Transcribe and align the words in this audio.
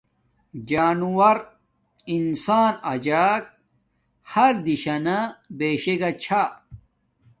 جانوور 0.69 1.37
انسان 2.15 2.73
اجک 2.91 3.43
ہر 4.33 4.53
دہشانہ 4.65 5.17
بیشے 5.57 5.95
گا 6.01 6.09
چھا 6.23 6.43